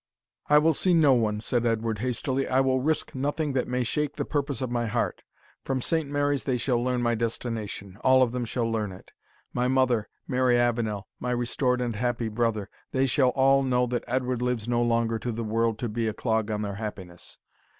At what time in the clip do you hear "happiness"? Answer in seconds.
16.81-17.37